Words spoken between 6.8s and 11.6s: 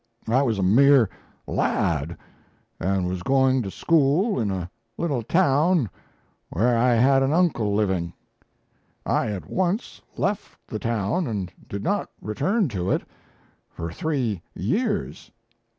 had an uncle living. I at once left the town and